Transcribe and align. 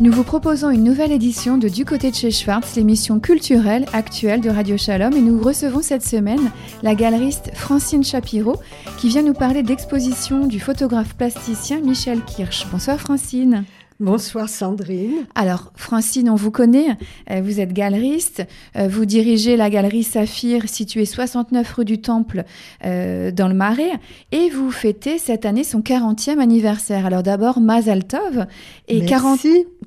Nous 0.00 0.12
vous 0.12 0.24
proposons 0.24 0.70
une 0.70 0.82
nouvelle 0.82 1.12
édition 1.12 1.58
de 1.58 1.68
Du 1.68 1.84
côté 1.84 2.10
de 2.10 2.16
chez 2.16 2.30
Schwartz, 2.30 2.74
l'émission 2.74 3.20
culturelle 3.20 3.84
actuelle 3.92 4.40
de 4.40 4.48
Radio 4.48 4.78
Shalom, 4.78 5.12
et 5.12 5.20
nous 5.20 5.38
recevons 5.38 5.82
cette 5.82 6.02
semaine 6.02 6.50
la 6.82 6.94
galeriste 6.94 7.50
Francine 7.52 8.02
Chapiro 8.02 8.56
qui 8.96 9.10
vient 9.10 9.22
nous 9.22 9.34
parler 9.34 9.62
d'exposition 9.62 10.46
du 10.46 10.58
photographe 10.58 11.14
plasticien 11.16 11.80
Michel 11.80 12.24
Kirsch. 12.24 12.66
Bonsoir 12.72 12.98
Francine. 12.98 13.66
Bonsoir 14.00 14.48
Sandrine. 14.48 15.26
Alors 15.34 15.72
Francine, 15.76 16.30
on 16.30 16.34
vous 16.34 16.50
connaît, 16.50 16.96
euh, 17.30 17.42
vous 17.42 17.60
êtes 17.60 17.74
galeriste, 17.74 18.42
euh, 18.74 18.88
vous 18.88 19.04
dirigez 19.04 19.58
la 19.58 19.68
galerie 19.68 20.04
Saphir 20.04 20.70
située 20.70 21.04
69 21.04 21.70
rue 21.70 21.84
du 21.84 22.00
Temple 22.00 22.44
euh, 22.86 23.30
dans 23.30 23.46
le 23.46 23.52
Marais 23.52 23.92
et 24.32 24.48
vous 24.48 24.70
fêtez 24.70 25.18
cette 25.18 25.44
année 25.44 25.64
son 25.64 25.80
40e 25.80 26.38
anniversaire. 26.38 27.04
Alors 27.04 27.22
d'abord 27.22 27.60
Mazal 27.60 28.04
Tov 28.04 28.46
et 28.88 29.04
40, 29.04 29.40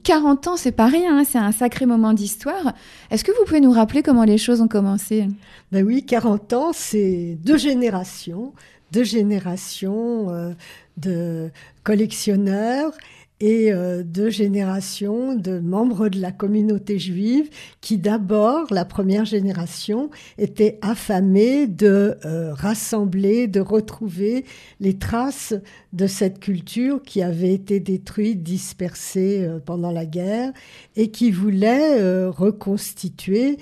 40 0.03 0.47
ans 0.47 0.57
c'est 0.57 0.71
pas 0.71 0.85
rien, 0.85 1.17
hein, 1.17 1.23
c'est 1.27 1.39
un 1.39 1.51
sacré 1.51 1.87
moment 1.87 2.13
d'histoire. 2.13 2.73
Est-ce 3.09 3.23
que 3.23 3.31
vous 3.31 3.45
pouvez 3.47 3.61
nous 3.61 3.71
rappeler 3.71 4.03
comment 4.03 4.25
les 4.25 4.37
choses 4.37 4.61
ont 4.61 4.67
commencé? 4.67 5.25
Ben 5.71 5.83
oui, 5.83 6.05
40 6.05 6.53
ans 6.53 6.71
c'est 6.71 7.35
deux 7.43 7.57
générations, 7.57 8.53
deux 8.91 9.05
générations 9.05 10.53
de 10.97 11.49
collectionneurs 11.83 12.91
et 13.39 13.73
euh, 13.73 14.03
deux 14.03 14.29
générations 14.29 15.35
de 15.35 15.59
membres 15.59 16.07
de 16.07 16.19
la 16.21 16.31
communauté 16.31 16.99
juive 16.99 17.49
qui 17.81 17.97
d'abord, 17.97 18.67
la 18.71 18.85
première 18.85 19.25
génération, 19.25 20.09
étaient 20.37 20.79
affamés 20.81 21.67
de 21.67 22.17
euh, 22.25 22.53
rassembler, 22.53 23.47
de 23.47 23.59
retrouver 23.59 24.45
les 24.79 24.97
traces 24.97 25.53
de 25.91 26.07
cette 26.07 26.39
culture 26.39 27.01
qui 27.03 27.21
avait 27.21 27.53
été 27.53 27.79
détruite, 27.79 28.43
dispersée 28.43 29.43
euh, 29.43 29.59
pendant 29.59 29.91
la 29.91 30.05
guerre 30.05 30.53
et 30.95 31.09
qui 31.11 31.31
voulait 31.31 32.27
reconstituer 32.27 33.57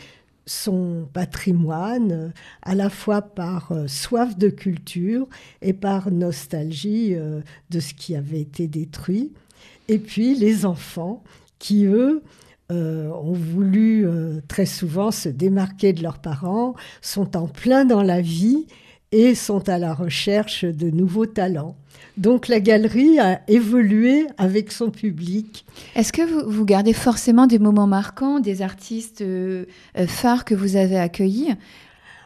son 0.45 1.07
patrimoine, 1.13 2.33
à 2.61 2.75
la 2.75 2.89
fois 2.89 3.21
par 3.21 3.73
soif 3.87 4.37
de 4.37 4.49
culture 4.49 5.27
et 5.61 5.73
par 5.73 6.11
nostalgie 6.11 7.15
de 7.69 7.79
ce 7.79 7.93
qui 7.93 8.15
avait 8.15 8.41
été 8.41 8.67
détruit. 8.67 9.31
Et 9.91 9.99
puis 9.99 10.35
les 10.35 10.65
enfants 10.65 11.21
qui, 11.59 11.85
eux, 11.85 12.23
euh, 12.71 13.09
ont 13.09 13.33
voulu 13.33 14.07
euh, 14.07 14.39
très 14.47 14.65
souvent 14.65 15.11
se 15.11 15.27
démarquer 15.27 15.91
de 15.91 16.01
leurs 16.01 16.19
parents, 16.19 16.75
sont 17.01 17.35
en 17.35 17.45
plein 17.45 17.83
dans 17.83 18.01
la 18.01 18.21
vie 18.21 18.67
et 19.11 19.35
sont 19.35 19.67
à 19.67 19.77
la 19.77 19.93
recherche 19.93 20.63
de 20.63 20.89
nouveaux 20.89 21.25
talents. 21.25 21.75
Donc 22.15 22.47
la 22.47 22.61
galerie 22.61 23.19
a 23.19 23.41
évolué 23.49 24.27
avec 24.37 24.71
son 24.71 24.91
public. 24.91 25.65
Est-ce 25.97 26.13
que 26.13 26.21
vous, 26.21 26.63
gardez 26.63 26.93
forcément 26.93 27.45
des 27.45 27.59
moments 27.59 27.87
marquants, 27.87 28.39
des 28.39 28.61
artistes 28.61 29.19
euh, 29.19 29.65
phares 30.07 30.45
que 30.45 30.55
vous 30.55 30.77
avez 30.77 30.97
accueillis? 30.97 31.49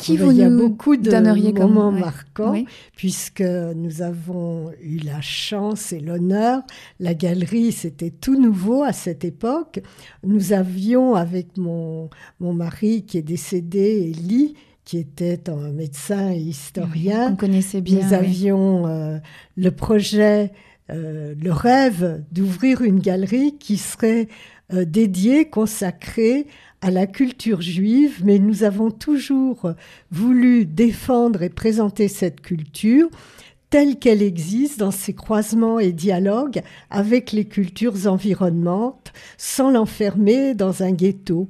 Qui 0.06 0.18
vous 0.18 0.32
Il 0.32 0.38
y 0.38 0.44
a 0.44 0.50
beaucoup 0.50 0.98
de 0.98 1.60
moments 1.60 1.92
marquants, 1.92 2.64
puisque 2.96 3.42
nous 3.42 4.02
avons 4.02 4.72
eu 4.82 4.98
la 5.00 5.22
chance 5.22 5.92
et 5.92 6.00
l'honneur. 6.00 6.62
La 7.00 7.14
galerie, 7.14 7.72
c'était 7.72 8.12
tout 8.12 8.40
nouveau 8.40 8.84
à 8.84 8.94
cette 8.94 9.26
époque. 9.26 9.82
Nous 10.24 10.54
avions, 10.54 11.16
avec 11.16 11.58
mon, 11.58 12.10
mon 12.40 12.54
mari 12.54 13.06
qui 13.06 13.18
est 13.18 13.24
décédé, 13.24 14.12
Elie, 14.12 14.56
qui 14.84 15.00
était 15.00 15.50
un 15.50 15.72
médecin 15.72 16.32
et 16.32 16.38
historien, 16.38 17.32
on 17.34 17.36
connaissait 17.36 17.82
bien. 17.82 18.06
Nous 18.06 18.14
avions 18.14 18.88
euh, 18.88 19.18
le 19.58 19.72
projet, 19.72 20.52
euh, 20.92 21.34
le 21.42 21.52
rêve 21.52 22.24
d'ouvrir 22.32 22.84
une 22.84 23.00
galerie 23.00 23.58
qui 23.58 23.78
serait 23.78 24.28
dédiée, 24.72 25.50
consacrée 25.50 26.48
à 26.82 26.92
la 26.92 27.08
culture 27.08 27.62
juive, 27.62 28.22
mais 28.24 28.40
nous 28.40 28.64
avons 28.64 28.92
toujours 28.92 29.74
voulu 30.12 30.66
défendre 30.66 31.44
et 31.44 31.50
présenter 31.50 32.08
cette 32.08 32.42
culture 32.42 33.10
telle 33.70 33.98
qu'elle 33.98 34.22
existe 34.22 34.80
dans 34.80 34.92
ses 34.92 35.14
croisements 35.14 35.80
et 35.80 35.92
dialogues 35.92 36.62
avec 36.90 37.32
les 37.32 37.46
cultures 37.46 38.08
environnantes, 38.08 39.12
sans 39.38 39.72
l'enfermer 39.72 40.54
dans 40.54 40.84
un 40.84 40.92
ghetto. 40.92 41.48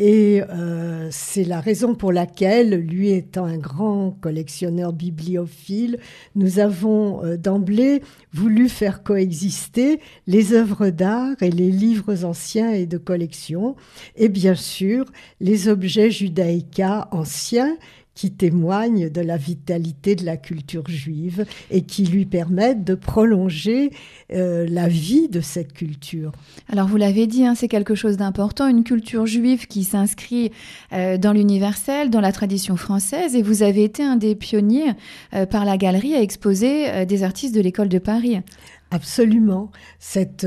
Et 0.00 0.42
euh, 0.48 1.08
c'est 1.10 1.42
la 1.42 1.60
raison 1.60 1.96
pour 1.96 2.12
laquelle, 2.12 2.70
lui 2.70 3.10
étant 3.10 3.44
un 3.44 3.58
grand 3.58 4.12
collectionneur 4.12 4.92
bibliophile, 4.92 5.98
nous 6.36 6.60
avons 6.60 7.24
euh, 7.24 7.36
d'emblée 7.36 8.02
voulu 8.32 8.68
faire 8.68 9.02
coexister 9.02 9.98
les 10.28 10.52
œuvres 10.52 10.90
d'art 10.90 11.34
et 11.40 11.50
les 11.50 11.72
livres 11.72 12.24
anciens 12.24 12.70
et 12.70 12.86
de 12.86 12.96
collection, 12.96 13.74
et 14.14 14.28
bien 14.28 14.54
sûr 14.54 15.04
les 15.40 15.68
objets 15.68 16.12
judaïca 16.12 17.08
anciens 17.10 17.76
qui 18.18 18.32
témoignent 18.32 19.10
de 19.10 19.20
la 19.20 19.36
vitalité 19.36 20.16
de 20.16 20.24
la 20.24 20.36
culture 20.36 20.88
juive 20.88 21.46
et 21.70 21.82
qui 21.82 22.04
lui 22.04 22.26
permettent 22.26 22.82
de 22.82 22.96
prolonger 22.96 23.92
euh, 24.32 24.66
la 24.68 24.88
vie 24.88 25.28
de 25.28 25.40
cette 25.40 25.72
culture. 25.72 26.32
Alors 26.68 26.88
vous 26.88 26.96
l'avez 26.96 27.28
dit, 27.28 27.46
hein, 27.46 27.54
c'est 27.54 27.68
quelque 27.68 27.94
chose 27.94 28.16
d'important, 28.16 28.66
une 28.66 28.82
culture 28.82 29.24
juive 29.24 29.68
qui 29.68 29.84
s'inscrit 29.84 30.50
euh, 30.92 31.16
dans 31.16 31.32
l'universel, 31.32 32.10
dans 32.10 32.20
la 32.20 32.32
tradition 32.32 32.74
française, 32.74 33.36
et 33.36 33.42
vous 33.42 33.62
avez 33.62 33.84
été 33.84 34.02
un 34.02 34.16
des 34.16 34.34
pionniers 34.34 34.94
euh, 35.32 35.46
par 35.46 35.64
la 35.64 35.76
galerie 35.76 36.14
à 36.16 36.20
exposer 36.20 37.06
des 37.06 37.22
artistes 37.22 37.54
de 37.54 37.60
l'école 37.60 37.88
de 37.88 38.00
Paris. 38.00 38.40
Absolument. 38.90 39.70
Cette 40.00 40.46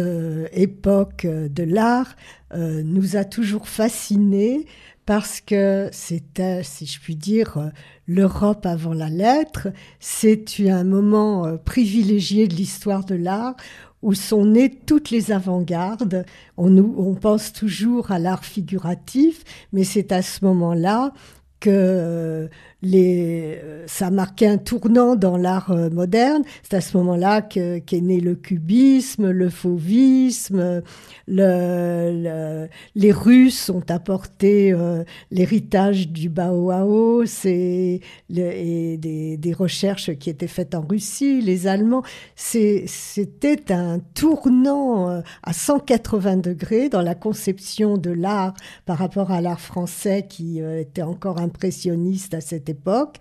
époque 0.52 1.26
de 1.26 1.64
l'art 1.64 2.18
nous 2.53 3.16
a 3.16 3.24
toujours 3.24 3.70
fascinés 3.70 4.66
parce 5.06 5.41
que 5.41 5.89
c'était, 5.91 6.63
si 6.63 6.85
je 6.85 7.00
puis 7.00 7.16
dire, 7.16 7.57
euh, 7.57 7.69
l'Europe 8.07 8.66
avant 8.66 8.94
la 8.94 9.09
lettre. 9.09 9.69
C'est 10.00 10.45
un 10.59 10.84
moment 10.84 11.45
euh, 11.45 11.57
privilégié 11.57 12.47
de 12.47 12.56
l'histoire 12.56 13.03
de 13.06 13.16
l'art 13.16 13.56
où 14.01 14.13
sont 14.13 14.45
nées 14.45 14.69
toutes 14.69 15.11
les 15.11 15.31
avant-gardes. 15.31 16.25
On, 16.57 16.75
on 16.78 17.13
pense 17.13 17.53
toujours 17.53 18.11
à 18.11 18.19
l'art 18.19 18.45
figuratif, 18.45 19.44
mais 19.73 19.84
c'est 19.84 20.11
à 20.11 20.22
ce 20.22 20.44
moment-là 20.45 21.13
que 21.61 21.69
euh, 21.69 22.47
les, 22.81 23.59
euh, 23.63 23.83
ça 23.85 24.07
a 24.07 24.09
marqué 24.09 24.47
un 24.47 24.57
tournant 24.57 25.16
dans 25.16 25.38
l'art 25.38 25.69
euh, 25.69 25.91
moderne. 25.91 26.41
C'est 26.63 26.75
à 26.75 26.81
ce 26.81 26.97
moment-là 26.97 27.41
qu'est 27.44 28.01
né 28.01 28.19
le 28.19 28.33
cubisme, 28.33 29.29
le 29.29 29.49
fauvisme. 29.49 30.81
Le, 31.27 32.67
les 32.95 33.11
Russes 33.11 33.69
ont 33.69 33.83
apporté 33.88 34.75
l'héritage 35.29 36.09
du 36.09 36.29
Bauhaus 36.29 37.45
et, 37.45 38.01
et 38.35 38.97
des, 38.97 39.38
des, 39.38 39.53
recherches 39.53 40.13
qui 40.16 40.31
étaient 40.31 40.47
faites 40.47 40.73
en 40.73 40.81
Russie, 40.81 41.41
les 41.41 41.67
Allemands. 41.67 42.03
C'était 42.35 43.72
un 43.72 43.99
tournant 43.99 45.22
à 45.43 45.53
180 45.53 46.38
degrés 46.38 46.89
dans 46.89 47.03
la 47.03 47.13
conception 47.13 47.97
de 47.97 48.09
l'art 48.09 48.55
par 48.85 48.97
rapport 48.97 49.31
à 49.31 49.41
l'art 49.41 49.61
français 49.61 50.25
qui 50.28 50.59
était 50.59 51.03
encore 51.03 51.39
un 51.39 51.50
à 52.34 52.41
cette 52.41 52.69
époque. 52.69 53.17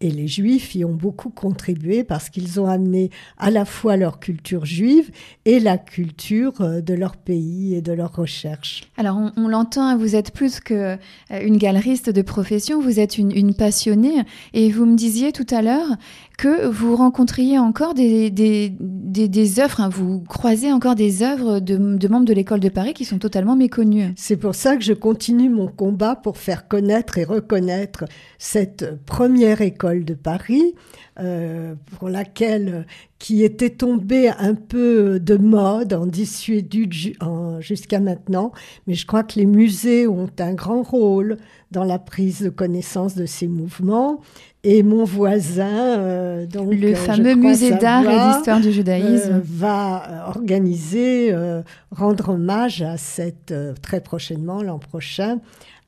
Et 0.00 0.10
les 0.10 0.28
Juifs 0.28 0.74
y 0.74 0.84
ont 0.84 0.94
beaucoup 0.94 1.30
contribué 1.30 2.04
parce 2.04 2.28
qu'ils 2.28 2.60
ont 2.60 2.66
amené 2.66 3.10
à 3.38 3.50
la 3.50 3.64
fois 3.64 3.96
leur 3.96 4.20
culture 4.20 4.64
juive 4.66 5.10
et 5.44 5.60
la 5.60 5.78
culture 5.78 6.60
euh, 6.60 6.80
de 6.80 6.94
leur 6.94 7.16
pays 7.16 7.74
et 7.74 7.80
de 7.80 7.92
leur 7.92 8.14
recherche. 8.14 8.84
Alors 8.96 9.18
on, 9.36 9.48
l'entend, 9.48 9.96
vous 9.96 10.14
êtes 10.16 10.32
plus 10.32 10.60
qu'une 10.60 10.98
euh, 11.30 11.56
galeriste 11.56 12.10
de 12.10 12.22
profession, 12.22 12.80
vous 12.80 13.00
êtes 13.00 13.18
une, 13.18 13.54
passionnée. 13.54 14.22
Et 14.52 14.70
vous 14.70 14.84
me 14.84 14.96
disiez 14.96 15.32
tout 15.32 15.46
à 15.50 15.62
l'heure 15.62 15.88
que 16.36 16.66
vous 16.66 16.96
rencontriez 16.96 17.58
encore 17.58 17.94
des, 17.94 18.30
des, 18.30 18.68
des, 18.68 19.60
œuvres, 19.60 19.80
hein, 19.80 19.88
vous 19.88 20.20
croisez 20.20 20.72
encore 20.72 20.94
des 20.94 21.22
œuvres 21.22 21.60
de, 21.60 21.76
membres 22.08 22.24
de 22.24 22.32
l'école 22.32 22.60
de 22.60 22.68
Paris 22.68 22.94
qui 22.94 23.04
sont 23.04 23.18
totalement 23.18 23.56
méconnues. 23.56 24.12
C'est 24.16 24.36
pour 24.36 24.54
ça 24.54 24.76
que 24.76 24.82
je 24.82 24.92
continue 24.92 25.48
mon 25.48 25.68
combat 25.68 26.16
pour 26.16 26.38
faire 26.38 26.66
connaître 26.68 27.18
et 27.18 27.24
reconnaître 27.24 28.04
cette 28.38 29.04
première 29.04 29.60
école 29.60 30.04
de 30.04 30.14
Paris, 30.14 30.74
euh, 31.20 31.74
pour 31.98 32.08
laquelle 32.08 32.86
qui 33.18 33.44
était 33.44 33.70
tombée 33.70 34.28
un 34.28 34.54
peu 34.54 35.20
de 35.20 35.36
mode 35.36 35.94
en 35.94 36.06
dissuétude 36.06 36.92
jusqu'à 37.60 38.00
maintenant, 38.00 38.52
mais 38.86 38.94
je 38.94 39.06
crois 39.06 39.22
que 39.22 39.38
les 39.38 39.46
musées 39.46 40.06
ont 40.06 40.28
un 40.38 40.54
grand 40.54 40.82
rôle 40.82 41.38
dans 41.70 41.84
la 41.84 41.98
prise 41.98 42.42
de 42.42 42.50
connaissance 42.50 43.14
de 43.14 43.26
ces 43.26 43.46
mouvements. 43.46 44.20
Et 44.66 44.82
mon 44.82 45.04
voisin, 45.04 45.98
euh, 45.98 46.46
donc, 46.46 46.72
le 46.74 46.92
euh, 46.92 46.94
fameux 46.94 47.34
musée 47.34 47.72
d'art 47.72 48.02
et 48.02 48.32
d'histoire 48.32 48.60
du 48.60 48.72
judaïsme, 48.72 49.42
va 49.44 50.24
organiser, 50.28 51.36
rendre 51.90 52.30
hommage 52.30 52.82
à 52.82 52.96
cette 52.96 53.54
très 53.82 54.00
prochainement 54.00 54.62
l'an 54.62 54.78
prochain 54.78 55.38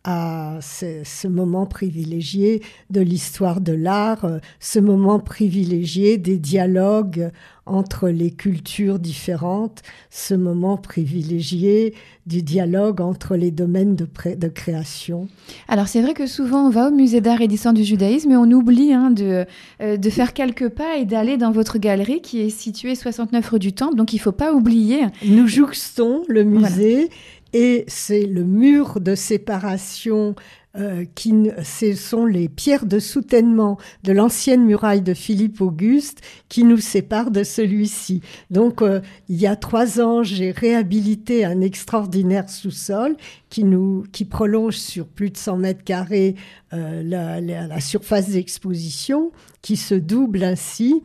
à 0.07 0.61
ce, 0.63 1.27
moment 1.27 1.67
privilégié 1.67 2.63
de 2.91 3.01
l'histoire 3.01 3.61
de 3.61 3.73
l'art, 3.73 4.25
euh, 4.25 4.39
ce 4.61 4.79
moment 4.79 5.19
privilégié 5.19 6.17
des 6.17 6.39
dialogues 6.39 7.33
entre 7.67 8.09
les 8.09 8.31
cultures 8.31 9.01
différentes, 9.01 9.83
ce 10.09 10.35
moment 10.35 10.77
privilégié 10.77 11.95
du 12.27 12.43
dialogue 12.43 13.01
entre 13.01 13.35
les 13.35 13.51
domaines 13.51 13.97
de, 13.97 14.07
de 14.37 14.49
création. 14.49 15.27
Alors 15.67 15.89
c'est 15.89 16.01
vrai 16.01 16.15
que 16.15 16.29
souvent 16.29 16.67
on 16.67 16.71
va 16.71 16.89
au 16.89 16.93
musée 16.93 17.21
d'art 17.21 17.41
et 17.41 17.49
d'histoire 17.49 17.75
du 17.75 17.83
judaïsme 17.83 18.31
et 18.31 18.37
on 18.37 18.51
oublie 18.53 18.93
hein, 18.93 19.11
de, 19.11 19.45
euh, 19.81 19.97
de 19.97 20.11
faire 20.11 20.33
quelques 20.33 20.69
pas 20.69 20.99
et 20.99 21.05
d'aller 21.05 21.37
dans 21.37 21.51
votre 21.51 21.79
galerie 21.79 22.21
qui 22.21 22.41
est 22.41 22.51
située 22.51 22.95
69 22.95 23.49
rue 23.49 23.59
du 23.59 23.73
Temple, 23.73 23.97
donc 23.97 24.13
il 24.13 24.17
ne 24.17 24.23
faut 24.23 24.31
pas 24.31 24.53
oublier. 24.53 25.07
Nous 25.25 25.49
jouxtons 25.49 26.23
le 26.29 26.45
musée 26.45 27.11
et 27.53 27.85
c'est 27.89 28.27
le 28.27 28.45
mur 28.45 29.01
de 29.01 29.15
séparation 29.15 30.35
euh, 30.79 31.07
qui 31.15 31.33
ce 31.65 31.95
sont 31.95 32.27
les 32.27 32.51
pierres 32.51 32.85
de 32.85 32.99
soutènement 32.99 33.79
de 34.05 34.13
l'ancienne 34.13 34.63
muraille 34.63 35.01
de 35.01 35.15
Philippe 35.15 35.63
Auguste 35.63 36.21
qui 36.51 36.65
nous 36.65 36.77
séparent 36.77 37.31
de 37.31 37.45
celui-ci. 37.45 38.21
Donc, 38.51 38.83
euh, 38.83 39.01
il 39.31 39.37
y 39.37 39.47
a 39.47 39.57
trois 39.57 40.03
ans, 40.03 40.23
j'ai 40.23 40.51
réhabilité 40.51 41.47
un 41.47 41.63
extraordinaire 41.63 42.51
sous-sol 42.51 43.17
qui 43.49 43.65
nous 43.65 44.05
qui 44.13 44.27
prolonge 44.27 44.77
sur 44.77 45.07
plus 45.07 45.31
de 45.31 45.39
100 45.39 45.57
mètres 45.57 45.85
carrés 45.85 46.35
euh, 46.75 47.03
la, 47.03 47.81
surface 47.81 48.31
d'exposition, 48.31 49.33
qui 49.63 49.77
se 49.77 49.95
double 49.95 50.45
ainsi 50.45 51.03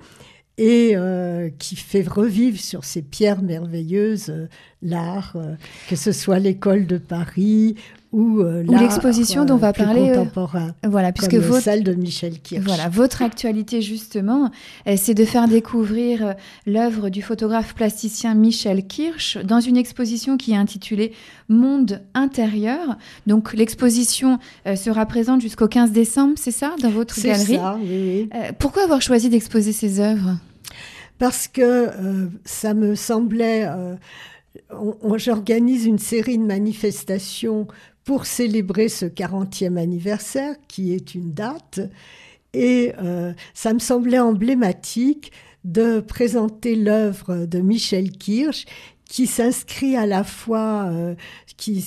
et 0.57 0.95
qui 1.57 1.75
fait 1.75 2.07
revivre 2.07 2.59
sur 2.59 2.83
ces 2.83 3.01
pierres 3.01 3.41
merveilleuses 3.41 4.31
l'art, 4.81 5.35
que 5.89 5.95
ce 5.95 6.11
soit 6.11 6.39
l'école 6.39 6.87
de 6.87 6.97
Paris 6.97 7.75
ou, 8.11 8.41
euh, 8.41 8.63
l'exposition 8.63 9.45
dont 9.45 9.53
on 9.53 9.57
va 9.57 9.71
parler 9.71 10.09
euh, 10.09 10.15
contemporain, 10.15 10.75
voilà 10.83 11.13
puisque 11.13 11.31
comme 11.31 11.39
votre, 11.39 11.63
celle 11.63 11.83
de 11.83 11.93
Michel 11.93 12.39
Kirch. 12.41 12.63
Voilà, 12.65 12.89
votre 12.89 13.21
actualité 13.21 13.81
justement, 13.81 14.51
euh, 14.87 14.95
c'est 14.97 15.13
de 15.13 15.23
faire 15.23 15.47
découvrir 15.47 16.35
l'œuvre 16.65 17.09
du 17.09 17.21
photographe 17.21 17.73
plasticien 17.73 18.33
Michel 18.33 18.85
Kirch 18.85 19.37
dans 19.37 19.61
une 19.61 19.77
exposition 19.77 20.37
qui 20.37 20.51
est 20.51 20.57
intitulée 20.57 21.13
Monde 21.47 22.01
intérieur. 22.13 22.97
Donc 23.27 23.53
l'exposition 23.53 24.39
sera 24.75 25.05
présente 25.05 25.41
jusqu'au 25.41 25.67
15 25.67 25.91
décembre, 25.91 26.35
c'est 26.37 26.51
ça, 26.51 26.75
dans 26.81 26.89
votre 26.89 27.21
galerie 27.21 27.45
C'est 27.45 27.55
ça, 27.57 27.77
oui. 27.81 28.29
pourquoi 28.57 28.83
avoir 28.83 29.01
choisi 29.01 29.29
d'exposer 29.29 29.73
ces 29.73 29.99
œuvres? 29.99 30.37
Parce 31.17 31.49
que 31.49 31.89
ça 32.45 32.73
me 32.73 32.95
semblait 32.95 33.67
j'organise 35.15 35.85
une 35.85 35.99
série 35.99 36.37
de 36.37 36.43
manifestations 36.43 37.67
pour 38.03 38.25
célébrer 38.25 38.89
ce 38.89 39.05
40e 39.05 39.77
anniversaire, 39.77 40.55
qui 40.67 40.93
est 40.93 41.15
une 41.15 41.33
date. 41.33 41.79
Et 42.53 42.93
euh, 43.01 43.33
ça 43.53 43.73
me 43.73 43.79
semblait 43.79 44.19
emblématique 44.19 45.31
de 45.63 45.99
présenter 45.99 46.75
l'œuvre 46.75 47.45
de 47.45 47.59
Michel 47.59 48.11
Kirsch, 48.11 48.65
qui 49.11 49.27
s'inscrit 49.27 49.97
à 49.97 50.05
la 50.05 50.23
fois, 50.23 50.85
euh, 50.89 51.15
qui, 51.57 51.83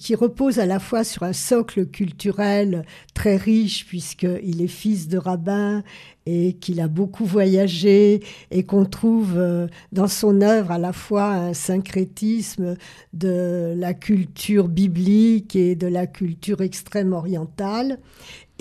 qui, 0.00 0.14
repose 0.14 0.58
à 0.58 0.64
la 0.64 0.78
fois 0.78 1.04
sur 1.04 1.22
un 1.22 1.34
socle 1.34 1.84
culturel 1.84 2.86
très 3.12 3.36
riche, 3.36 3.84
puisqu'il 3.86 4.62
est 4.62 4.68
fils 4.68 5.06
de 5.06 5.18
rabbin 5.18 5.84
et 6.24 6.54
qu'il 6.54 6.80
a 6.80 6.88
beaucoup 6.88 7.26
voyagé 7.26 8.22
et 8.50 8.62
qu'on 8.62 8.86
trouve 8.86 9.34
euh, 9.36 9.66
dans 9.92 10.08
son 10.08 10.40
œuvre 10.40 10.70
à 10.70 10.78
la 10.78 10.94
fois 10.94 11.26
un 11.26 11.52
syncrétisme 11.52 12.76
de 13.12 13.74
la 13.76 13.92
culture 13.92 14.68
biblique 14.68 15.54
et 15.54 15.74
de 15.74 15.88
la 15.88 16.06
culture 16.06 16.62
extrême 16.62 17.12
orientale. 17.12 17.98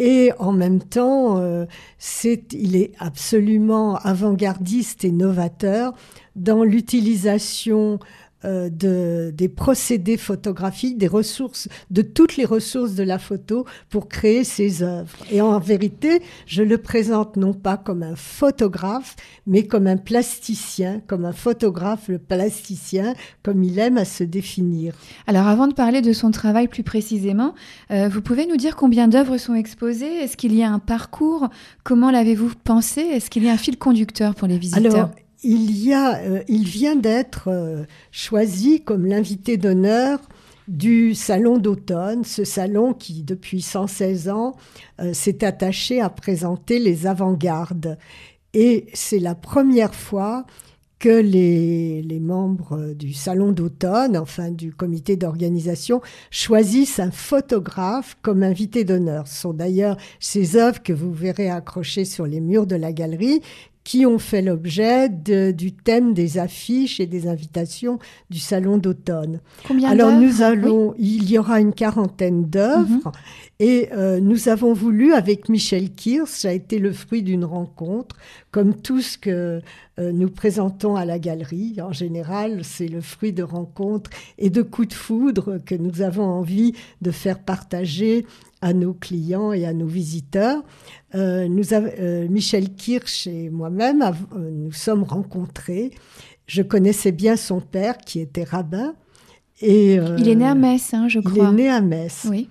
Et 0.03 0.31
en 0.39 0.51
même 0.51 0.81
temps, 0.81 1.37
euh, 1.37 1.67
il 2.53 2.75
est 2.75 2.91
absolument 2.97 3.97
avant-gardiste 3.97 5.03
et 5.03 5.11
novateur 5.11 5.93
dans 6.35 6.63
l'utilisation 6.63 7.99
euh, 8.45 8.69
de, 8.69 9.31
des 9.33 9.49
procédés 9.49 10.17
photographiques, 10.17 10.97
des 10.97 11.07
ressources, 11.07 11.67
de 11.89 12.01
toutes 12.01 12.37
les 12.37 12.45
ressources 12.45 12.95
de 12.95 13.03
la 13.03 13.19
photo 13.19 13.65
pour 13.89 14.07
créer 14.07 14.43
ses 14.43 14.83
œuvres. 14.83 15.17
Et 15.31 15.41
en 15.41 15.59
vérité, 15.59 16.21
je 16.45 16.63
le 16.63 16.77
présente 16.77 17.37
non 17.37 17.53
pas 17.53 17.77
comme 17.77 18.03
un 18.03 18.15
photographe, 18.15 19.15
mais 19.45 19.67
comme 19.67 19.87
un 19.87 19.97
plasticien, 19.97 21.01
comme 21.07 21.25
un 21.25 21.33
photographe, 21.33 22.07
le 22.07 22.17
plasticien, 22.17 23.13
comme 23.43 23.63
il 23.63 23.77
aime 23.79 23.97
à 23.97 24.05
se 24.05 24.23
définir. 24.23 24.93
Alors 25.27 25.47
avant 25.47 25.67
de 25.67 25.73
parler 25.73 26.01
de 26.01 26.13
son 26.13 26.31
travail 26.31 26.67
plus 26.67 26.83
précisément, 26.83 27.53
euh, 27.91 28.09
vous 28.09 28.21
pouvez 28.21 28.47
nous 28.47 28.57
dire 28.57 28.75
combien 28.75 29.07
d'œuvres 29.07 29.37
sont 29.37 29.55
exposées? 29.55 30.23
Est-ce 30.23 30.37
qu'il 30.37 30.55
y 30.55 30.63
a 30.63 30.71
un 30.71 30.79
parcours? 30.79 31.49
Comment 31.83 32.11
l'avez-vous 32.11 32.51
pensé? 32.63 33.01
Est-ce 33.01 33.29
qu'il 33.29 33.43
y 33.43 33.49
a 33.49 33.53
un 33.53 33.57
fil 33.57 33.77
conducteur 33.77 34.35
pour 34.35 34.47
les 34.47 34.57
visiteurs? 34.57 35.11
Euh, 35.43 36.43
il 36.47 36.63
vient 36.65 36.95
d'être 36.95 37.47
euh, 37.47 37.83
choisi 38.11 38.81
comme 38.81 39.05
l'invité 39.05 39.57
d'honneur 39.57 40.19
du 40.67 41.15
salon 41.15 41.57
d'automne, 41.57 42.23
ce 42.23 42.43
salon 42.45 42.93
qui, 42.93 43.23
depuis 43.23 43.61
116 43.61 44.29
ans, 44.29 44.55
euh, 44.99 45.13
s'est 45.13 45.43
attaché 45.43 45.99
à 45.99 46.09
présenter 46.09 46.79
les 46.79 47.07
avant-gardes. 47.07 47.97
Et 48.53 48.85
c'est 48.93 49.19
la 49.19 49.35
première 49.35 49.95
fois 49.95 50.45
que 50.99 51.09
les, 51.09 52.03
les, 52.03 52.19
membres 52.19 52.93
du 52.93 53.11
salon 53.11 53.51
d'automne, 53.53 54.15
enfin 54.15 54.51
du 54.51 54.71
comité 54.71 55.15
d'organisation, 55.15 55.99
choisissent 56.29 56.99
un 56.99 57.09
photographe 57.09 58.15
comme 58.21 58.43
invité 58.43 58.83
d'honneur. 58.83 59.27
Ce 59.27 59.41
sont 59.41 59.53
d'ailleurs 59.53 59.97
ces 60.19 60.57
œuvres 60.57 60.83
que 60.83 60.93
vous 60.93 61.11
verrez 61.11 61.49
accrochées 61.49 62.05
sur 62.05 62.27
les 62.27 62.39
murs 62.39 62.67
de 62.67 62.75
la 62.75 62.93
galerie 62.93 63.41
qui 63.83 64.05
ont 64.05 64.19
fait 64.19 64.41
l'objet 64.41 65.09
du 65.09 65.73
thème 65.73 66.13
des 66.13 66.37
affiches 66.37 66.99
et 66.99 67.07
des 67.07 67.27
invitations 67.27 67.99
du 68.29 68.39
salon 68.39 68.77
d'automne. 68.77 69.39
Alors 69.85 70.11
nous 70.11 70.41
allons, 70.41 70.93
il 70.97 71.29
y 71.29 71.37
aura 71.37 71.59
une 71.59 71.73
quarantaine 71.73 72.45
d'œuvres 72.45 72.89
mhm. 73.05 73.11
et 73.59 73.89
euh, 73.93 74.19
nous 74.19 74.49
avons 74.49 74.73
voulu 74.73 75.13
avec 75.13 75.49
Michel 75.49 75.91
Kirsch, 75.91 76.29
ça 76.29 76.49
a 76.49 76.51
été 76.51 76.77
le 76.77 76.91
fruit 76.91 77.23
d'une 77.23 77.45
rencontre, 77.45 78.15
comme 78.51 78.75
tout 78.75 79.01
ce 79.01 79.17
que 79.17 79.61
euh, 79.99 80.11
nous 80.11 80.29
présentons 80.29 80.95
à 80.95 81.05
la 81.05 81.19
galerie. 81.19 81.77
En 81.81 81.91
général, 81.91 82.63
c'est 82.63 82.87
le 82.87 83.01
fruit 83.01 83.33
de 83.33 83.43
rencontres 83.43 84.09
et 84.37 84.49
de 84.49 84.61
coups 84.61 84.89
de 84.89 84.93
foudre 84.93 85.57
que 85.65 85.75
nous 85.75 86.01
avons 86.01 86.23
envie 86.23 86.73
de 87.01 87.11
faire 87.11 87.39
partager 87.39 88.25
à 88.61 88.73
nos 88.73 88.93
clients 88.93 89.51
et 89.51 89.65
à 89.65 89.73
nos 89.73 89.87
visiteurs. 89.87 90.63
Euh, 91.15 91.47
nous 91.47 91.73
euh, 91.73 92.27
Michel 92.29 92.73
Kirsch 92.73 93.27
et 93.27 93.49
moi-même, 93.49 94.01
euh, 94.01 94.49
nous 94.51 94.71
sommes 94.71 95.03
rencontrés. 95.03 95.91
Je 96.45 96.61
connaissais 96.61 97.11
bien 97.11 97.35
son 97.35 97.59
père 97.59 97.97
qui 97.97 98.19
était 98.19 98.43
rabbin. 98.43 98.93
Et, 99.61 99.95
il 100.17 100.27
est 100.27 100.35
né 100.35 100.45
à 100.45 100.55
Metz, 100.55 100.93
hein, 100.93 101.07
je 101.07 101.19
crois. 101.19 101.49
Il 101.49 101.49
est 101.49 101.63
né 101.63 101.69
à 101.69 101.81
Metz. 101.81 102.25
Oui. 102.29 102.49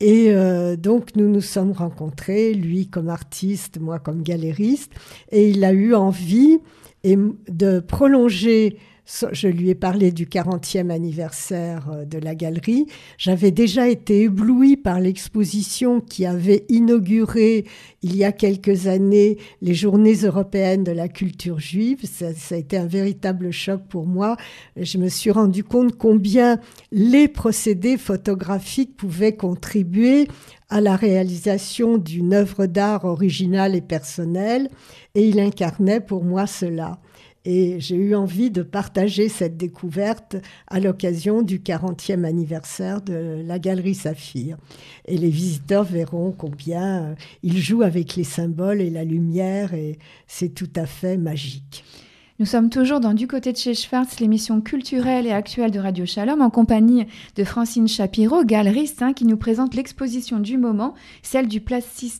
Et 0.00 0.34
donc 0.78 1.14
nous 1.14 1.28
nous 1.28 1.40
sommes 1.40 1.70
rencontrés, 1.70 2.54
lui 2.54 2.88
comme 2.88 3.08
artiste, 3.08 3.78
moi 3.78 4.00
comme 4.00 4.24
galériste, 4.24 4.90
et 5.30 5.48
il 5.48 5.62
a 5.64 5.72
eu 5.72 5.94
envie 5.94 6.58
de 7.04 7.78
prolonger 7.78 8.78
je 9.32 9.48
lui 9.48 9.70
ai 9.70 9.74
parlé 9.74 10.10
du 10.10 10.26
40e 10.26 10.90
anniversaire 10.90 11.90
euh, 11.92 12.04
de 12.04 12.18
la 12.18 12.34
galerie. 12.34 12.86
J'avais 13.18 13.50
déjà 13.50 13.88
été 13.88 14.22
éblouie 14.22 14.76
par 14.76 15.00
l'exposition 15.00 16.00
qui 16.00 16.24
avait 16.24 16.64
inauguré 16.68 17.64
il 18.02 18.16
y 18.16 18.24
a 18.24 18.32
quelques 18.32 18.86
années 18.86 19.38
les 19.60 19.74
journées 19.74 20.16
européennes 20.22 20.84
de 20.84 20.92
la 20.92 21.08
culture 21.08 21.60
juive. 21.60 22.00
Ça, 22.04 22.54
a 22.54 22.56
été 22.56 22.76
un 22.76 22.86
véritable 22.86 23.50
choc 23.50 23.82
pour 23.88 24.06
moi. 24.06 24.36
Je 24.76 24.98
me 24.98 25.08
suis 25.08 25.30
rendu 25.30 25.62
compte 25.62 25.96
combien 25.96 26.58
les 26.90 27.28
procédés 27.28 27.98
photographiques 27.98 28.96
pouvaient 28.96 29.36
contribuer 29.36 30.28
à 30.68 30.80
la 30.80 30.96
réalisation 30.96 31.98
d'une 31.98 32.32
œuvre 32.32 32.64
d'art 32.64 33.04
originale 33.04 33.74
et 33.74 33.82
personnelle, 33.82 34.70
et 35.14 35.28
il 35.28 35.38
incarnait 35.38 36.00
pour 36.00 36.24
moi 36.24 36.46
cela. 36.46 36.98
Et 37.44 37.80
j'ai 37.80 37.96
eu 37.96 38.14
envie 38.14 38.50
de 38.50 38.62
partager 38.62 39.28
cette 39.28 39.56
découverte 39.56 40.36
à 40.68 40.78
l'occasion 40.78 41.42
du 41.42 41.58
40e 41.58 42.24
anniversaire 42.24 43.02
de 43.02 43.42
la 43.44 43.58
Galerie 43.58 43.96
Saphir. 43.96 44.56
Et 45.06 45.18
les 45.18 45.30
visiteurs 45.30 45.84
verront 45.84 46.32
combien 46.32 47.02
euh, 47.02 47.14
il 47.42 47.58
joue 47.58 47.82
avec 47.82 48.14
les 48.14 48.24
symboles 48.24 48.80
et 48.80 48.90
la 48.90 49.04
lumière, 49.04 49.74
et 49.74 49.98
c'est 50.26 50.54
tout 50.54 50.70
à 50.76 50.86
fait 50.86 51.16
magique. 51.16 51.84
Nous 52.42 52.46
sommes 52.46 52.70
toujours 52.70 52.98
dans 52.98 53.14
Du 53.14 53.28
côté 53.28 53.52
de 53.52 53.56
chez 53.56 53.72
Schwartz, 53.72 54.18
l'émission 54.18 54.60
culturelle 54.60 55.28
et 55.28 55.32
actuelle 55.32 55.70
de 55.70 55.78
Radio 55.78 56.04
Shalom, 56.04 56.42
en 56.42 56.50
compagnie 56.50 57.06
de 57.36 57.44
Francine 57.44 57.86
Shapiro, 57.86 58.42
galeriste, 58.42 59.00
hein, 59.00 59.12
qui 59.12 59.26
nous 59.26 59.36
présente 59.36 59.76
l'exposition 59.76 60.40
du 60.40 60.58
moment, 60.58 60.94
celle 61.22 61.46
du, 61.46 61.62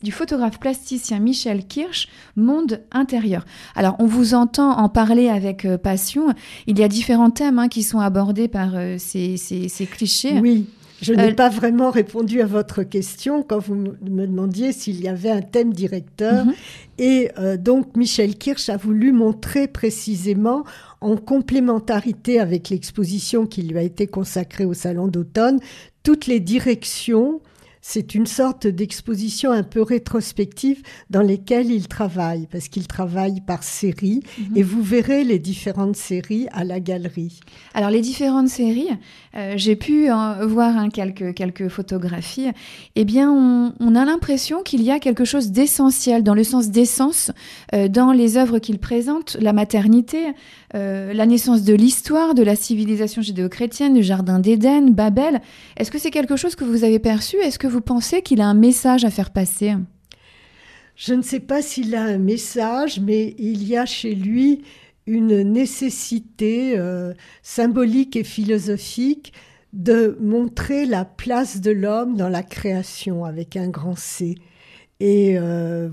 du 0.01 0.11
photographe 0.13 0.61
plasticien 0.61 1.19
Michel 1.19 1.67
Kirsch, 1.67 2.07
Monde 2.37 2.85
intérieur. 2.93 3.43
Alors, 3.75 3.97
on 3.99 4.05
vous 4.05 4.33
entend 4.33 4.77
en 4.77 4.87
parler 4.87 5.27
avec 5.27 5.65
euh, 5.65 5.77
passion. 5.77 6.27
Il 6.67 6.79
y 6.79 6.83
a 6.85 6.87
différents 6.87 7.29
thèmes 7.29 7.59
hein, 7.59 7.67
qui 7.67 7.83
sont 7.83 7.99
abordés 7.99 8.47
par 8.47 8.75
euh, 8.75 8.95
ces, 8.99 9.35
ces, 9.35 9.85
clichés. 9.85 10.39
Oui. 10.39 10.67
Je 11.03 11.13
n'ai 11.13 11.33
pas 11.33 11.49
vraiment 11.49 11.91
répondu 11.91 12.41
à 12.41 12.45
votre 12.45 12.83
question 12.83 13.43
quand 13.43 13.59
vous 13.59 13.75
me 13.75 14.25
demandiez 14.25 14.71
s'il 14.71 15.01
y 15.01 15.07
avait 15.07 15.29
un 15.29 15.41
thème 15.41 15.73
directeur. 15.73 16.45
Mhm. 16.45 16.53
Et 16.99 17.29
donc 17.57 17.95
Michel 17.95 18.35
Kirsch 18.35 18.69
a 18.69 18.77
voulu 18.77 19.11
montrer 19.11 19.67
précisément 19.67 20.63
en 21.01 21.17
complémentarité 21.17 22.39
avec 22.39 22.69
l'exposition 22.69 23.45
qui 23.45 23.63
lui 23.63 23.77
a 23.77 23.81
été 23.81 24.07
consacrée 24.07 24.65
au 24.65 24.73
Salon 24.73 25.07
d'automne, 25.07 25.59
toutes 26.03 26.27
les 26.27 26.39
directions 26.39 27.41
c'est 27.85 28.15
une 28.15 28.25
sorte 28.25 28.65
d'exposition 28.65 29.51
un 29.51 29.61
peu 29.61 29.81
rétrospective 29.81 30.81
dans 31.09 31.21
lesquelles 31.21 31.69
il 31.69 31.89
travaille, 31.89 32.47
parce 32.49 32.69
qu'il 32.69 32.87
travaille 32.87 33.41
par 33.41 33.61
série, 33.61 34.23
mhm. 34.39 34.57
et 34.57 34.63
vous 34.63 34.81
verrez 34.81 35.25
les 35.25 35.37
différentes 35.37 35.97
séries 35.97 36.47
à 36.53 36.63
la 36.63 36.79
galerie. 36.79 37.41
Alors 37.73 37.89
les 37.89 37.99
différentes 37.99 38.47
séries, 38.47 38.87
euh, 39.35 39.55
j'ai 39.57 39.75
pu 39.75 40.07
voir 40.07 40.77
hein, 40.77 40.89
quelques, 40.89 41.33
quelques 41.33 41.67
photographies, 41.67 42.47
eh 42.95 43.03
bien 43.03 43.29
on, 43.29 43.95
a 43.95 44.05
l'impression 44.05 44.63
qu'il 44.63 44.81
y 44.81 44.89
a 44.89 44.99
quelque 44.99 45.25
chose 45.25 45.51
d'essentiel, 45.51 46.23
dans 46.23 46.35
le 46.35 46.45
sens 46.45 46.69
d'essence, 46.69 47.31
euh, 47.73 47.89
dans 47.89 48.13
les 48.13 48.37
œuvres 48.37 48.59
qu'il 48.59 48.79
présente, 48.79 49.35
la 49.41 49.51
maternité, 49.51 50.27
euh, 50.75 51.13
la 51.13 51.25
naissance 51.25 51.63
de 51.63 51.73
l'histoire, 51.73 52.33
de 52.33 52.43
la 52.43 52.55
civilisation 52.55 53.21
judéo-chrétienne, 53.21 53.93
du 53.93 54.03
Jardin 54.03 54.39
d'Éden, 54.39 54.91
Babel. 54.91 55.41
Est-ce 55.77 55.91
que 55.91 55.99
c'est 55.99 56.11
quelque 56.11 56.37
chose 56.37 56.55
que 56.55 56.63
vous 56.63 56.85
avez 56.85 56.99
perçu? 56.99 57.35
Est-ce 57.37 57.59
que 57.59 57.67
vous 57.73 57.81
pensez 57.81 58.21
qu'il 58.21 58.39
a 58.39 58.47
un 58.47 58.53
message 58.53 59.03
à 59.03 59.09
faire 59.09 59.31
passer 59.31 59.73
Je 60.95 61.15
ne 61.15 61.23
sais 61.23 61.39
pas 61.39 61.63
s'il 61.63 61.95
a 61.95 62.03
un 62.03 62.19
message, 62.19 62.99
mais 62.99 63.35
il 63.39 63.67
y 63.67 63.75
a 63.75 63.87
chez 63.87 64.13
lui 64.13 64.63
une 65.07 65.41
nécessité 65.41 66.77
euh, 66.77 67.13
symbolique 67.41 68.15
et 68.15 68.23
philosophique 68.23 69.33
de 69.73 70.15
montrer 70.21 70.85
la 70.85 71.03
place 71.03 71.61
de 71.61 71.71
l'homme 71.71 72.15
dans 72.15 72.29
la 72.29 72.43
création 72.43 73.25
avec 73.25 73.57
un 73.57 73.69
grand 73.69 73.97
C. 73.97 74.35
Et 75.05 75.37
euh, 75.37 75.89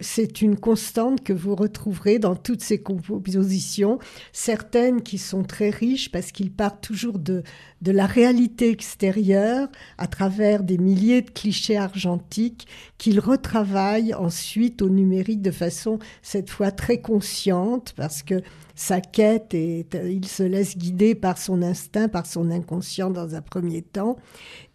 c'est 0.00 0.40
une 0.40 0.56
constante 0.56 1.24
que 1.24 1.32
vous 1.32 1.56
retrouverez 1.56 2.20
dans 2.20 2.36
toutes 2.36 2.62
ces 2.62 2.80
compositions, 2.80 3.98
certaines 4.30 5.02
qui 5.02 5.18
sont 5.18 5.42
très 5.42 5.70
riches 5.70 6.12
parce 6.12 6.30
qu'il 6.30 6.52
part 6.52 6.80
toujours 6.80 7.18
de, 7.18 7.42
de 7.80 7.90
la 7.90 8.06
réalité 8.06 8.70
extérieure 8.70 9.66
à 9.98 10.06
travers 10.06 10.62
des 10.62 10.78
milliers 10.78 11.22
de 11.22 11.30
clichés 11.30 11.76
argentiques 11.76 12.68
qu'il 12.98 13.18
retravaille 13.18 14.14
ensuite 14.14 14.80
au 14.80 14.90
numérique 14.90 15.42
de 15.42 15.50
façon 15.50 15.98
cette 16.22 16.48
fois 16.48 16.70
très 16.70 17.00
consciente 17.00 17.94
parce 17.96 18.22
que 18.22 18.42
sa 18.74 19.00
quête 19.00 19.54
et 19.54 19.86
il 20.04 20.26
se 20.26 20.42
laisse 20.42 20.76
guider 20.76 21.14
par 21.14 21.38
son 21.38 21.62
instinct, 21.62 22.08
par 22.08 22.26
son 22.26 22.50
inconscient 22.50 23.10
dans 23.10 23.34
un 23.34 23.42
premier 23.42 23.82
temps 23.82 24.16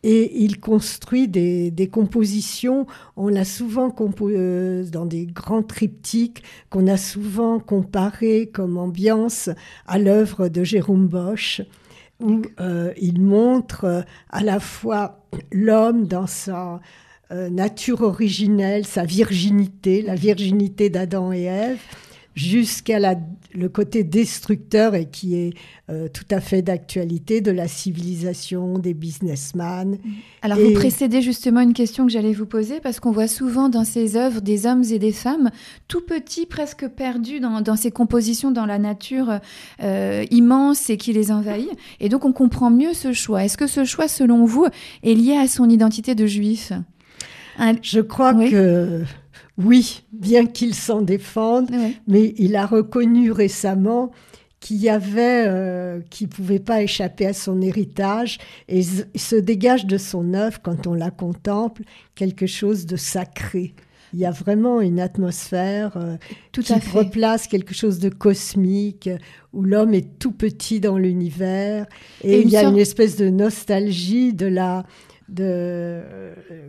et 0.04 0.44
il 0.44 0.60
construit 0.60 1.28
des, 1.28 1.90
compositions. 1.92 2.86
On 3.16 3.28
l'a 3.28 3.46
souvent 3.46 3.94
euh, 4.22 4.86
dans 4.86 5.06
des 5.06 5.26
grands 5.26 5.64
triptyques 5.64 6.44
qu'on 6.70 6.88
a 6.88 6.98
souvent 6.98 7.60
comparé 7.60 8.50
comme 8.54 8.78
ambiance 8.78 9.50
à 9.86 10.00
l'œuvre 10.00 10.48
de 10.48 10.64
Jérôme 10.64 11.08
Bosch, 11.08 11.62
où 12.22 12.42
euh, 12.60 12.94
il 12.98 13.22
montre 13.22 13.84
euh, 13.84 14.02
à 14.30 14.44
la 14.44 14.60
fois 14.60 15.26
l'homme 15.52 16.08
dans 16.08 16.28
sa 16.28 16.80
nature 17.30 18.04
originelle, 18.04 18.86
sa 18.86 19.04
virginité, 19.04 20.02
la 20.02 20.16
virginité 20.16 20.90
d'Adam 20.90 21.34
et 21.34 21.42
Ève, 21.42 21.82
jusqu'à 22.38 23.00
le 23.56 23.68
côté 23.68 24.04
destructeur 24.04 24.94
et 24.94 25.08
qui 25.10 25.34
est 25.34 25.54
euh, 25.90 26.08
tout 26.08 26.26
à 26.30 26.40
fait 26.40 26.62
d'actualité 26.62 27.42
de 27.42 27.50
la 27.50 27.68
civilisation, 27.68 28.78
des 28.78 28.94
businessmen. 28.94 29.94
Mm. 29.94 30.12
Alors 30.44 30.60
vous 30.60 30.74
précédez 30.74 31.24
justement 31.24 31.62
une 31.62 31.74
question 31.74 32.06
que 32.06 32.12
j'allais 32.12 32.34
vous 32.34 32.46
poser 32.46 32.80
parce 32.80 33.00
qu'on 33.00 33.12
voit 33.12 33.28
souvent 33.28 33.70
dans 33.70 33.84
ces 33.84 34.16
œuvres 34.16 34.42
des 34.42 34.68
hommes 34.68 34.84
et 34.92 35.00
des 35.00 35.12
femmes 35.12 35.50
tout 35.88 36.02
petits, 36.02 36.46
presque 36.46 36.88
perdus 36.88 37.40
dans, 37.40 37.76
ces 37.76 37.90
compositions 37.90 38.52
dans 38.52 38.68
la 38.68 38.78
nature 38.78 39.40
euh, 39.82 40.24
immense 40.30 40.92
et 40.92 40.98
qui 40.98 41.14
les 41.14 41.32
envahit. 41.32 41.72
Et 42.00 42.08
donc 42.08 42.24
on 42.24 42.34
comprend 42.34 42.70
mieux 42.70 42.94
ce 42.94 43.14
choix. 43.14 43.44
Est-ce 43.44 43.58
que 43.58 43.68
ce 43.68 43.84
choix, 43.84 44.08
selon 44.08 44.46
vous, 44.46 44.68
est 45.02 45.16
lié 45.16 45.36
à 45.38 45.48
son 45.48 45.68
identité 45.68 46.14
de 46.14 46.28
juif? 46.28 46.72
Je 47.82 48.02
crois 48.02 48.36
que 48.36 49.02
oui, 49.58 50.04
bien 50.12 50.46
qu'il 50.46 50.76
s'en 50.76 51.02
défende, 51.02 51.72
mais 52.08 52.34
il 52.38 52.56
a 52.56 52.66
reconnu 52.66 53.32
récemment 53.32 54.12
qu'il 54.60 54.78
y 54.78 54.90
avait, 54.90 55.46
euh, 55.48 56.00
qui 56.10 56.28
pouvait 56.28 56.60
pas 56.60 56.82
échapper 56.82 57.26
à 57.26 57.34
son 57.34 57.62
héritage, 57.62 58.38
et 58.68 58.82
se 58.84 59.36
dégage 59.36 59.86
de 59.86 59.98
son 59.98 60.34
œuvre, 60.34 60.60
quand 60.62 60.88
on 60.88 60.94
la 60.94 61.12
contemple, 61.12 61.84
quelque 62.16 62.48
chose 62.48 62.86
de 62.86 62.98
sacré. 62.98 63.74
Il 64.14 64.20
y 64.20 64.26
a 64.26 64.32
vraiment 64.32 64.80
une 64.80 65.00
atmosphère 65.00 65.98
euh, 65.98 66.18
tout 66.52 66.62
qui 66.62 66.74
replace 66.74 67.48
quelque 67.48 67.74
chose 67.74 68.00
de 68.00 68.10
cosmique, 68.10 69.10
où 69.54 69.64
l'homme 69.64 69.94
est 69.94 70.18
tout 70.18 70.32
petit 70.32 70.80
dans 70.80 70.98
l'univers, 70.98 71.86
et, 72.24 72.42
il 72.42 72.50
y 72.50 72.58
a 72.58 72.64
une 72.64 72.78
espèce 72.78 73.16
de 73.16 73.30
nostalgie 73.30 74.34
de 74.34 74.48
la, 74.48 74.86
de, 75.30 76.02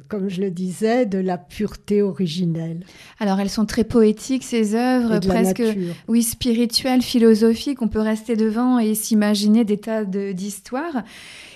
comme 0.09 0.29
je 0.29 0.41
le 0.41 0.51
disais, 0.51 1.07
de 1.07 1.19
la 1.19 1.39
pureté 1.39 2.03
originelle. 2.03 2.85
Alors 3.21 3.41
elles 3.41 3.51
sont 3.51 3.67
très 3.67 3.85
poétiques 3.85 4.45
ces 4.45 4.75
œuvres, 4.75 5.21
presque 5.21 5.63
oui 6.09 6.23
spirituelles, 6.23 7.03
philosophiques. 7.03 7.83
On 7.83 7.89
peut 7.89 8.01
rester 8.01 8.37
devant 8.37 8.79
et 8.79 8.95
s'imaginer 8.95 9.65
des 9.65 9.79
tas 9.79 10.05
d'histoires. 10.05 11.03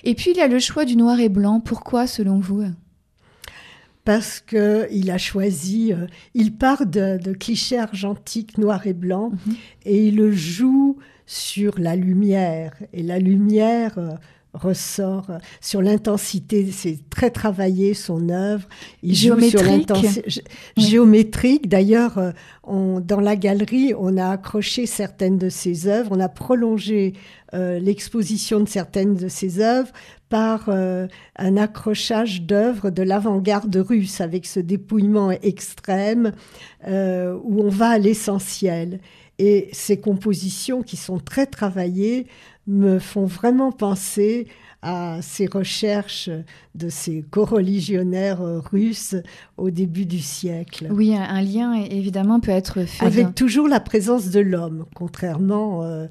Et 0.03 0.15
puis 0.15 0.31
il 0.31 0.37
y 0.37 0.41
a 0.41 0.47
le 0.47 0.59
choix 0.59 0.85
du 0.85 0.95
noir 0.95 1.19
et 1.19 1.29
blanc. 1.29 1.59
Pourquoi, 1.59 2.07
selon 2.07 2.39
vous? 2.39 2.63
Parce 4.05 4.41
qu'il 4.41 5.11
a 5.11 5.17
choisi, 5.17 5.93
euh, 5.93 6.07
il 6.33 6.55
part 6.57 6.85
de, 6.85 7.17
clichés 7.33 7.79
argentiques 7.79 8.57
noir 8.57 8.85
et 8.85 8.93
blanc 8.93 9.29
mhm. 9.29 9.55
et 9.85 10.07
il 10.07 10.31
joue 10.31 10.97
sur 11.25 11.79
la 11.79 11.95
lumière. 11.95 12.73
Et 12.91 13.01
la 13.01 13.19
lumière, 13.19 13.97
euh, 13.97 14.11
ressort 14.53 15.27
sur 15.61 15.81
l'intensité. 15.81 16.69
C'est 16.71 16.99
très 17.09 17.31
travaillé 17.31 17.93
son 17.93 18.29
œuvre. 18.29 18.67
Il 19.01 19.15
géométrique. 19.15 19.91
géométrique. 20.77 21.67
D'ailleurs, 21.67 22.17
euh, 22.17 22.31
dans 22.99 23.19
la 23.19 23.35
galerie, 23.35 23.93
on 23.97 24.17
a 24.17 24.29
accroché 24.29 24.85
certaines 24.85 25.37
de 25.37 25.49
ses 25.49 25.87
œuvres. 25.87 26.09
On 26.11 26.19
a 26.19 26.29
prolongé 26.29 27.13
euh, 27.53 27.79
l'exposition 27.79 28.59
de 28.59 28.69
certaines 28.69 29.15
de 29.15 29.27
ses 29.27 29.59
œuvres 29.59 29.91
par 30.29 30.65
euh, 30.69 31.07
un 31.37 31.57
accrochage 31.57 32.43
d'œuvres 32.43 32.89
de 32.89 33.03
l'avant-garde 33.03 33.75
russe 33.75 34.21
avec 34.21 34.45
ce 34.45 34.59
dépouillement 34.59 35.31
extrême 35.31 36.31
où 36.85 37.61
on 37.61 37.69
va 37.69 37.91
à 37.91 37.97
l'essentiel. 37.97 38.99
Et 39.39 39.69
ces 39.71 39.99
compositions 39.99 40.83
qui 40.83 40.95
sont 40.95 41.17
très 41.17 41.47
travaillées 41.47 42.27
me 42.67 42.99
font 42.99 43.25
vraiment 43.25 43.71
penser 43.71 44.47
à 44.83 45.19
ces 45.21 45.47
recherches 45.47 46.29
de 46.75 46.89
ces 46.89 47.23
co-religionnaires 47.31 48.41
russes 48.71 49.15
au 49.57 49.69
début 49.69 50.05
du 50.05 50.19
siècle. 50.19 50.89
Oui, 50.91 51.15
un 51.15 51.41
lien 51.41 51.73
évidemment 51.73 52.39
peut 52.41 52.51
être 52.51 52.83
fait. 52.83 53.05
Avec 53.05 53.33
toujours 53.33 53.69
la 53.69 53.79
présence 53.79 54.29
de 54.29 54.41
l'homme, 54.41 54.85
contrairement 54.93 55.83
euh, 55.83 56.07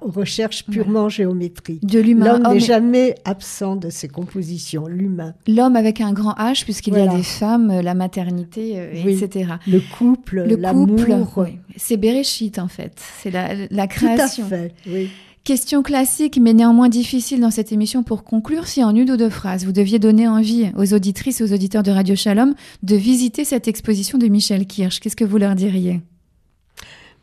aux 0.00 0.10
recherches 0.10 0.64
purement 0.64 1.08
géométriques. 1.08 1.84
De 1.84 1.98
l'humain. 1.98 2.38
L'homme 2.38 2.54
n'est 2.54 2.60
jamais 2.60 3.16
absent 3.24 3.74
de 3.76 3.90
ces 3.90 4.08
compositions, 4.08 4.86
l'humain. 4.86 5.34
L'homme 5.48 5.74
avec 5.74 6.00
un 6.00 6.12
grand 6.12 6.34
H, 6.34 6.62
puisqu'il 6.62 6.94
y 6.94 7.00
a 7.00 7.08
des 7.08 7.24
femmes, 7.24 7.80
la 7.80 7.94
maternité, 7.94 8.74
euh, 8.76 8.92
etc. 8.94 9.54
Le 9.66 9.80
couple, 9.98 10.44
l'amour. 10.56 11.46
C'est 11.76 11.96
Bereshit 11.96 12.60
en 12.60 12.68
fait, 12.68 13.02
c'est 13.20 13.32
la, 13.32 13.54
la 13.70 13.86
création. 13.88 14.46
Tout 14.48 14.54
à 14.54 14.58
fait, 14.58 14.74
oui. 14.86 15.10
Question 15.44 15.82
classique, 15.82 16.38
mais 16.40 16.54
néanmoins 16.54 16.88
difficile 16.88 17.38
dans 17.42 17.50
cette 17.50 17.70
émission 17.70 18.02
pour 18.02 18.24
conclure. 18.24 18.66
Si 18.66 18.82
en 18.82 18.96
une 18.96 19.10
ou 19.10 19.18
deux 19.18 19.28
phrases, 19.28 19.66
vous 19.66 19.72
deviez 19.72 19.98
donner 19.98 20.26
envie 20.26 20.70
aux 20.74 20.94
auditrices 20.94 21.42
aux 21.42 21.52
auditeurs 21.52 21.82
de 21.82 21.90
Radio 21.90 22.16
Shalom 22.16 22.54
de 22.82 22.96
visiter 22.96 23.44
cette 23.44 23.68
exposition 23.68 24.16
de 24.16 24.26
Michel 24.26 24.66
Kirsch, 24.66 25.00
qu'est-ce 25.00 25.16
que 25.16 25.24
vous 25.24 25.36
leur 25.36 25.54
diriez? 25.54 26.00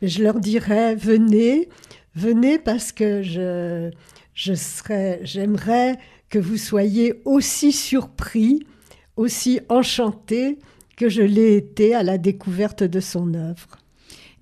Je 0.02 0.22
leur 0.22 0.38
dirais, 0.38 0.94
venez, 0.94 1.68
venez 2.14 2.60
parce 2.60 2.92
que 2.92 3.22
je, 3.22 3.90
je 4.34 4.54
serais, 4.54 5.18
j'aimerais 5.24 5.98
que 6.28 6.38
vous 6.38 6.58
soyez 6.58 7.22
aussi 7.24 7.72
surpris, 7.72 8.64
aussi 9.16 9.58
enchanté 9.68 10.60
que 10.96 11.08
je 11.08 11.22
l'ai 11.22 11.56
été 11.56 11.92
à 11.92 12.04
la 12.04 12.18
découverte 12.18 12.84
de 12.84 13.00
son 13.00 13.34
œuvre. 13.34 13.81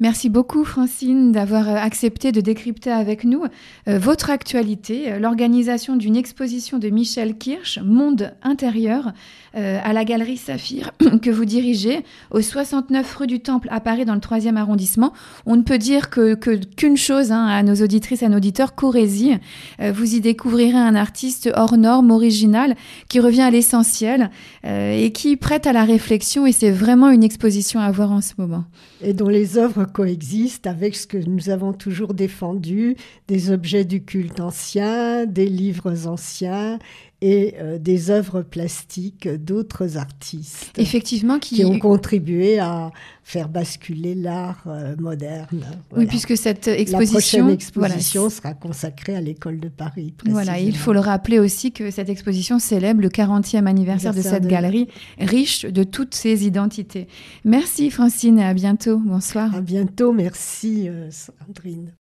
Merci 0.02 0.30
beaucoup 0.30 0.64
Francine 0.64 1.30
d'avoir 1.30 1.69
euh, 1.69 1.75
accepté 1.75 2.33
de 2.33 2.40
décrypter 2.40 2.90
avec 2.90 3.25
nous 3.25 3.45
euh, 3.87 3.99
votre 3.99 4.30
actualité, 4.30 5.12
euh, 5.12 5.19
l'organisation 5.19 5.95
d'une 5.95 6.16
exposition 6.16 6.78
de 6.78 6.88
Michel 6.88 7.37
Kirsch, 7.37 7.78
Monde 7.85 8.33
intérieur, 8.42 9.12
à 9.52 9.92
la 9.92 10.04
galerie 10.04 10.37
Saphir 10.37 10.92
que 11.23 11.28
vous 11.28 11.45
dirigez 11.45 12.04
au 12.30 12.40
69 12.40 13.16
rue 13.16 13.26
du 13.26 13.40
Temple 13.40 13.66
à 13.73 13.80
Paris 13.80 14.04
dans 14.04 14.14
le 14.14 14.21
3e 14.21 14.54
arrondissement. 14.54 15.12
On 15.45 15.57
ne 15.57 15.62
peut 15.62 15.76
dire 15.76 16.09
que 16.09 16.35
qu'une 16.35 16.97
chose 16.97 17.33
hein, 17.33 17.47
à 17.47 17.64
nos 17.64 17.75
auditrices 17.75 18.23
à 18.23 18.28
nos 18.28 18.37
auditeurs, 18.37 18.76
Corésie. 18.76 19.33
vous 19.80 20.14
y 20.14 20.21
découvrirez 20.21 20.78
un 20.78 20.95
artiste 20.95 21.50
hors 21.57 21.76
norme, 21.76 22.12
original, 22.12 22.76
qui 23.09 23.19
revient 23.19 23.42
à 23.42 23.50
l'essentiel 23.50 24.30
et 24.62 25.11
qui 25.12 25.37
prête 25.37 25.66
à 25.66 25.73
la 25.73 25.83
réflexion 25.83 26.47
et 26.47 26.52
c'est 26.52 26.71
vraiment 26.71 27.11
une 27.11 27.25
exposition 27.25 27.80
à 27.80 27.90
voir 27.90 28.12
en 28.12 28.21
ce 28.21 28.35
moment. 28.38 28.62
Et 29.02 29.14
dont 29.14 29.28
les 29.28 29.59
œuvres 29.59 29.89
coexistent 29.92 30.66
avec 30.66 30.97
ce 30.97 31.06
que 31.06 31.18
nous 31.18 31.50
avons 31.50 31.73
toujours 31.73 32.14
défendu, 32.14 32.97
des 33.28 33.50
objets 33.50 33.85
du 33.85 34.04
culte 34.04 34.40
ancien, 34.40 35.26
des 35.26 35.47
livres 35.47 36.06
anciens 36.06 36.78
et 37.22 37.54
euh, 37.58 37.78
des 37.78 38.10
œuvres 38.10 38.42
plastiques 38.42 39.28
d'autres 39.28 39.98
artistes. 39.98 40.72
Effectivement, 40.78 41.38
qui... 41.38 41.64
ont 41.64 41.78
contribué 41.78 42.58
à 42.58 42.90
faire 43.22 43.48
basculer 43.48 44.14
l'art 44.14 44.64
euh, 44.66 44.96
moderne. 44.98 45.64
Oui, 45.94 46.06
puisque 46.06 46.36
cette 46.36 46.66
exposition, 46.66 47.46
La 47.46 47.52
exposition 47.52 48.30
sera 48.30 48.54
consacrée 48.54 49.14
à 49.14 49.20
l'école 49.20 49.60
de 49.60 49.68
Paris. 49.68 50.14
Voilà, 50.26 50.58
il 50.58 50.76
faut 50.76 50.92
le 50.92 51.00
rappeler 51.00 51.38
aussi 51.38 51.72
que 51.72 51.90
cette 51.90 52.08
exposition 52.08 52.58
célèbre 52.58 53.00
le 53.02 53.08
40e 53.08 53.66
anniversaire 53.66 54.14
de 54.14 54.22
cette 54.22 54.46
galerie, 54.46 54.88
riche 55.18 55.66
de 55.66 55.84
toutes 55.84 56.14
ses 56.14 56.46
identités. 56.46 57.06
Merci 57.44 57.90
Francine 57.90 58.38
et 58.38 58.44
à 58.44 58.54
bientôt. 58.54 58.98
Bonsoir. 58.98 59.54
À 59.54 59.60
bientôt, 59.60 60.12
merci 60.12 60.88
euh, 60.88 61.10
Sandrine. 61.10 61.92